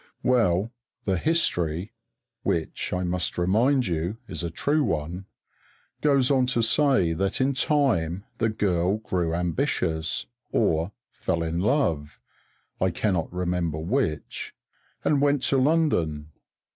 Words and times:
Well, 0.23 0.71
the 1.05 1.19
history 1.19 1.93
which, 2.41 2.91
I 2.91 3.03
must 3.03 3.37
remind 3.37 3.85
you, 3.85 4.17
is 4.27 4.41
a 4.41 4.49
true 4.49 4.83
one 4.83 5.27
goes 6.01 6.31
on 6.31 6.47
to 6.57 6.63
say 6.63 7.13
that 7.13 7.39
in 7.39 7.53
time 7.53 8.25
the 8.39 8.49
girl 8.49 8.97
grew 8.97 9.35
ambitious, 9.35 10.25
or 10.51 10.91
fell 11.11 11.43
in 11.43 11.59
love 11.59 12.19
(I 12.79 12.89
cannot 12.89 13.31
remember 13.31 13.77
which), 13.77 14.55
and 15.03 15.21
went 15.21 15.43
to 15.43 15.57
London. 15.59 16.31